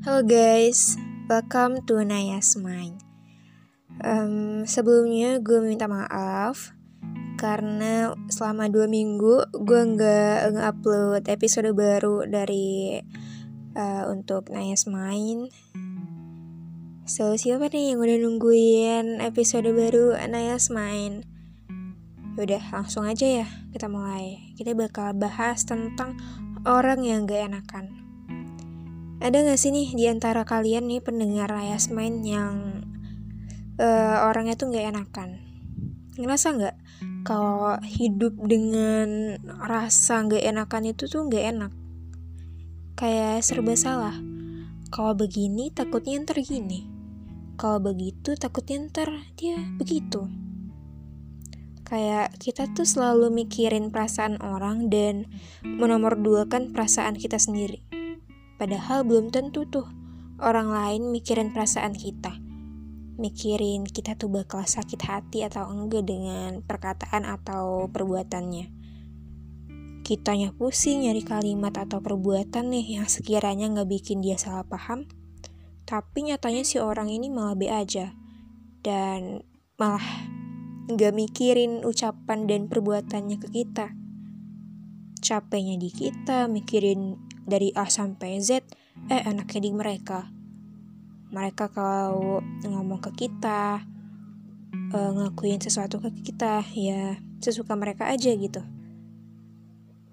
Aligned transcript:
Halo 0.00 0.24
guys, 0.24 0.96
welcome 1.28 1.84
to 1.84 2.00
Naya's 2.00 2.56
Mind. 2.56 3.04
Um, 4.00 4.64
sebelumnya 4.64 5.44
gue 5.44 5.60
minta 5.60 5.92
maaf 5.92 6.72
karena 7.36 8.16
selama 8.32 8.72
dua 8.72 8.88
minggu 8.88 9.44
gue 9.60 9.82
nggak 9.92 10.56
nge-upload 10.56 11.28
episode 11.28 11.76
baru 11.76 12.24
dari 12.24 12.96
uh, 13.76 14.08
untuk 14.08 14.48
Naya's 14.48 14.88
Mind. 14.88 15.52
So 17.04 17.36
siapa 17.36 17.68
nih 17.68 17.92
yang 17.92 18.00
udah 18.00 18.16
nungguin 18.24 19.20
episode 19.20 19.68
baru 19.68 20.16
Naya's 20.16 20.72
Mind? 20.72 21.28
Udah 22.40 22.72
langsung 22.72 23.04
aja 23.04 23.44
ya 23.44 23.46
kita 23.76 23.84
mulai. 23.92 24.56
Kita 24.56 24.72
bakal 24.72 25.12
bahas 25.12 25.60
tentang 25.68 26.16
orang 26.64 27.04
yang 27.04 27.28
gak 27.28 27.52
enakan. 27.52 28.09
Ada 29.20 29.44
gak 29.44 29.60
sih 29.60 29.68
nih 29.68 29.92
di 29.92 30.08
antara 30.08 30.48
kalian 30.48 30.88
nih 30.88 31.04
pendengar 31.04 31.52
Ayas 31.52 31.92
Main 31.92 32.24
yang 32.24 32.80
uh, 33.76 34.24
orangnya 34.24 34.56
tuh 34.56 34.72
gak 34.72 34.96
enakan? 34.96 35.44
Ngerasa 36.16 36.56
gak 36.56 36.76
kalau 37.28 37.76
hidup 37.84 38.32
dengan 38.40 39.36
rasa 39.44 40.24
gak 40.24 40.40
enakan 40.40 40.96
itu 40.96 41.04
tuh 41.04 41.28
gak 41.28 41.52
enak? 41.52 41.72
Kayak 42.96 43.44
serba 43.44 43.76
salah. 43.76 44.16
Kalau 44.88 45.12
begini 45.12 45.68
takutnya 45.68 46.24
ntar 46.24 46.40
gini. 46.40 46.88
Kalau 47.60 47.76
begitu 47.76 48.40
takutnya 48.40 48.88
ntar 48.88 49.12
dia 49.36 49.60
begitu. 49.76 50.32
Kayak 51.84 52.40
kita 52.40 52.72
tuh 52.72 52.88
selalu 52.88 53.28
mikirin 53.44 53.92
perasaan 53.92 54.40
orang 54.40 54.88
dan 54.88 55.28
menomorduakan 55.60 56.72
perasaan 56.72 57.20
kita 57.20 57.36
sendiri 57.36 57.99
Padahal 58.60 59.08
belum 59.08 59.32
tentu 59.32 59.64
tuh 59.64 59.88
orang 60.36 60.68
lain 60.68 61.08
mikirin 61.08 61.48
perasaan 61.48 61.96
kita. 61.96 62.36
Mikirin 63.16 63.88
kita 63.88 64.20
tuh 64.20 64.28
bakal 64.28 64.68
sakit 64.68 65.00
hati 65.00 65.48
atau 65.48 65.64
enggak 65.64 66.04
dengan 66.04 66.60
perkataan 66.60 67.24
atau 67.24 67.88
perbuatannya. 67.88 68.68
Kitanya 70.04 70.52
pusing 70.52 71.08
nyari 71.08 71.24
kalimat 71.24 71.72
atau 71.72 72.04
perbuatan 72.04 72.68
nih 72.68 73.00
yang 73.00 73.08
sekiranya 73.08 73.72
nggak 73.72 73.88
bikin 73.88 74.20
dia 74.20 74.36
salah 74.36 74.68
paham. 74.68 75.08
Tapi 75.88 76.28
nyatanya 76.28 76.60
si 76.60 76.76
orang 76.76 77.08
ini 77.08 77.32
malah 77.32 77.56
be 77.56 77.72
aja. 77.72 78.12
Dan 78.84 79.40
malah 79.80 80.04
nggak 80.92 81.16
mikirin 81.16 81.80
ucapan 81.80 82.44
dan 82.44 82.68
perbuatannya 82.68 83.40
ke 83.40 83.48
kita. 83.48 83.96
Capeknya 85.24 85.80
di 85.80 85.88
kita, 85.88 86.44
mikirin 86.44 87.29
dari 87.44 87.72
A 87.76 87.86
sampai 87.88 88.40
Z 88.40 88.64
eh 89.08 89.22
enaknya 89.24 89.60
di 89.64 89.70
mereka. 89.72 90.28
Mereka 91.30 91.70
kalau 91.70 92.42
ngomong 92.66 93.00
ke 93.00 93.26
kita 93.26 93.86
uh, 94.94 95.10
ngelakuin 95.14 95.62
sesuatu 95.62 96.02
ke 96.02 96.10
kita 96.26 96.66
ya 96.74 97.16
sesuka 97.38 97.78
mereka 97.78 98.10
aja 98.10 98.34
gitu. 98.34 98.60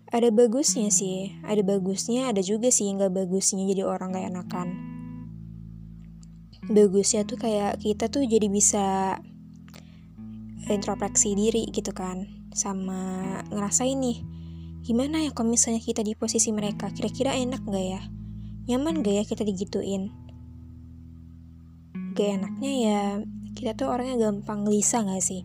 Ada 0.08 0.32
bagusnya 0.32 0.88
sih 0.88 1.36
ada 1.44 1.60
bagusnya 1.66 2.32
ada 2.32 2.40
juga 2.40 2.72
sih 2.72 2.88
nggak 2.88 3.12
bagusnya 3.12 3.68
jadi 3.68 3.84
orang 3.84 4.16
gak 4.16 4.28
enakan. 4.32 4.68
Bagusnya 6.68 7.28
tuh 7.28 7.40
kayak 7.40 7.80
kita 7.84 8.08
tuh 8.08 8.24
jadi 8.24 8.48
bisa 8.48 9.18
introspeksi 10.68 11.32
diri 11.36 11.64
gitu 11.72 11.96
kan 11.96 12.28
sama 12.52 13.24
ngerasain 13.52 13.96
nih 13.96 14.37
Gimana 14.88 15.20
ya 15.20 15.36
kalau 15.36 15.52
misalnya 15.52 15.84
kita 15.84 16.00
di 16.00 16.16
posisi 16.16 16.56
mereka? 16.56 16.88
Kira-kira 16.96 17.36
enak 17.36 17.60
gak 17.68 17.86
ya? 17.92 18.00
Nyaman 18.72 19.04
gak 19.04 19.16
ya 19.20 19.24
kita 19.28 19.44
digituin? 19.44 20.16
Gak 22.16 22.40
enaknya 22.40 22.72
ya 22.72 23.02
kita 23.52 23.76
tuh 23.76 23.92
orangnya 23.92 24.16
gampang 24.32 24.64
gelisah 24.64 25.04
gak 25.04 25.20
sih? 25.20 25.44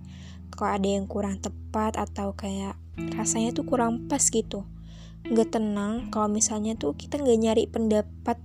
Kalau 0.55 0.79
ada 0.79 0.87
yang 0.87 1.11
kurang 1.11 1.43
tepat 1.43 1.99
atau 1.99 2.39
kayak 2.39 2.79
rasanya 3.19 3.51
tuh 3.51 3.67
kurang 3.67 4.07
pas 4.07 4.23
gitu. 4.23 4.63
Gak 5.27 5.59
tenang 5.59 6.15
kalau 6.15 6.31
misalnya 6.31 6.79
tuh 6.79 6.95
kita 6.95 7.19
gak 7.19 7.39
nyari 7.43 7.67
pendapat 7.67 8.39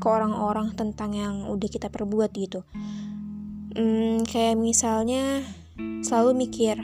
ke 0.00 0.06
orang-orang 0.08 0.72
tentang 0.72 1.12
yang 1.12 1.52
udah 1.52 1.68
kita 1.68 1.92
perbuat 1.92 2.32
gitu. 2.32 2.64
Hmm, 3.76 4.24
kayak 4.24 4.56
misalnya 4.56 5.44
selalu 6.00 6.48
mikir, 6.48 6.80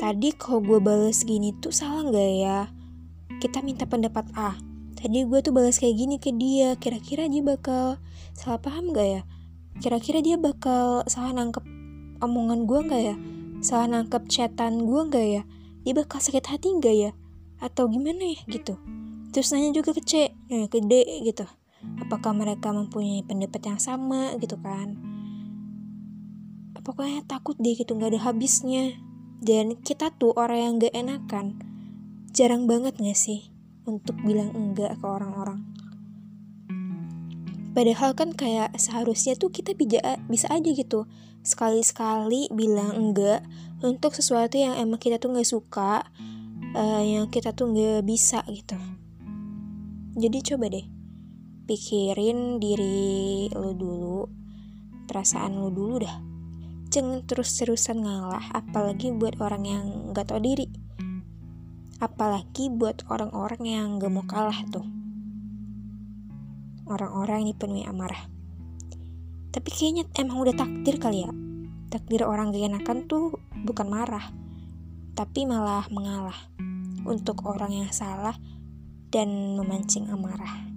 Tadi 0.00 0.32
kalau 0.32 0.64
gue 0.64 0.80
balas 0.80 1.28
gini 1.28 1.52
tuh 1.60 1.76
salah 1.76 2.08
nggak 2.08 2.30
ya? 2.40 2.72
Kita 3.36 3.60
minta 3.60 3.84
pendapat 3.84 4.32
A. 4.32 4.56
Tadi 4.96 5.28
gue 5.28 5.38
tuh 5.44 5.52
balas 5.52 5.76
kayak 5.76 5.92
gini 5.92 6.16
ke 6.16 6.32
dia. 6.32 6.72
Kira-kira 6.80 7.28
dia 7.28 7.44
bakal 7.44 8.00
salah 8.32 8.56
paham 8.64 8.96
gak 8.96 9.04
ya? 9.04 9.22
Kira-kira 9.76 10.24
dia 10.24 10.40
bakal 10.40 11.04
salah 11.04 11.36
nangkep 11.36 11.60
omongan 12.24 12.64
gue 12.64 12.80
gak 12.88 13.02
ya? 13.12 13.16
Salah 13.60 13.92
nangkep 13.92 14.24
chatan 14.32 14.88
gue 14.88 15.00
gak 15.12 15.26
ya? 15.36 15.42
Dia 15.84 15.92
bakal 15.92 16.24
sakit 16.24 16.48
hati 16.48 16.80
gak 16.80 16.96
ya? 16.96 17.12
Atau 17.60 17.92
gimana 17.92 18.24
ya 18.24 18.40
gitu? 18.48 18.80
Terus 19.36 19.52
nanya 19.52 19.76
juga 19.76 19.92
ke 19.92 20.00
C, 20.00 20.32
ya, 20.48 20.64
ke 20.64 20.80
D 20.80 21.04
gitu. 21.28 21.44
Apakah 22.00 22.32
mereka 22.32 22.72
mempunyai 22.72 23.20
pendapat 23.20 23.68
yang 23.68 23.76
sama 23.76 24.32
gitu 24.40 24.56
kan? 24.64 24.96
Pokoknya 26.80 27.20
takut 27.28 27.60
deh 27.60 27.76
gitu 27.76 27.92
nggak 27.92 28.16
ada 28.16 28.32
habisnya 28.32 28.96
dan 29.40 29.80
kita 29.80 30.12
tuh 30.20 30.36
orang 30.36 30.60
yang 30.60 30.74
gak 30.76 30.94
enakan. 30.94 31.46
Jarang 32.30 32.70
banget 32.70 32.94
gak 32.94 33.18
sih 33.18 33.50
Untuk 33.82 34.14
bilang 34.22 34.54
enggak 34.54 35.00
ke 35.00 35.06
orang-orang? 35.08 35.66
Padahal 37.74 38.14
kan 38.14 38.30
kayak 38.36 38.70
seharusnya 38.78 39.34
tuh 39.34 39.50
kita 39.50 39.74
bisa, 39.74 39.98
bisa 40.30 40.46
aja 40.46 40.70
gitu 40.70 41.10
Sekali-sekali 41.42 42.54
bilang 42.54 42.94
enggak 42.94 43.42
Untuk 43.82 44.14
sesuatu 44.14 44.54
yang 44.54 44.78
emang 44.78 45.02
kita 45.02 45.18
tuh 45.18 45.34
gak 45.34 45.48
suka 45.48 46.06
uh, 46.78 47.02
Yang 47.02 47.40
kita 47.40 47.50
tuh 47.50 47.74
gak 47.74 48.06
bisa 48.06 48.46
gitu. 48.46 48.78
Jadi 50.14 50.38
coba 50.54 50.70
deh 50.70 50.86
Pikirin 51.66 52.62
diri 52.62 53.50
lo 53.56 53.74
dulu 53.74 54.22
Perasaan 55.10 55.58
lo 55.58 55.74
dulu 55.74 55.98
dah 55.98 56.29
jangan 56.90 57.22
terus-terusan 57.24 58.02
ngalah 58.02 58.50
apalagi 58.52 59.14
buat 59.14 59.38
orang 59.38 59.62
yang 59.64 59.84
gak 60.12 60.34
tau 60.34 60.42
diri. 60.42 60.66
Apalagi 62.02 62.68
buat 62.68 63.06
orang-orang 63.08 63.62
yang 63.64 63.86
gak 64.02 64.12
mau 64.12 64.26
kalah 64.26 64.60
tuh. 64.68 64.84
Orang-orang 66.90 67.46
ini 67.46 67.54
penuhi 67.54 67.86
amarah. 67.86 68.26
Tapi 69.54 69.68
kayaknya 69.70 70.10
emang 70.18 70.42
udah 70.42 70.54
takdir 70.58 70.98
kali 70.98 71.22
ya. 71.24 71.30
Takdir 71.88 72.26
orang 72.26 72.50
gak 72.50 72.66
enakan 72.66 73.06
tuh 73.06 73.38
bukan 73.62 73.86
marah 73.86 74.40
tapi 75.20 75.44
malah 75.44 75.84
mengalah 75.92 76.48
untuk 77.04 77.44
orang 77.44 77.84
yang 77.84 77.90
salah 77.92 78.32
dan 79.12 79.52
memancing 79.52 80.08
amarah 80.08 80.69